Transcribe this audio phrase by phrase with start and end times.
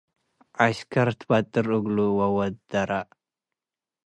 [0.63, 3.09] ዐሽከር ትበጥር እግሉ ወወደራእ